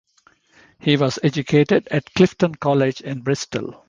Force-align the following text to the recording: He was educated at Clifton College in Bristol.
He 0.79 0.97
was 0.97 1.19
educated 1.21 1.87
at 1.91 2.11
Clifton 2.15 2.55
College 2.55 3.01
in 3.01 3.21
Bristol. 3.21 3.75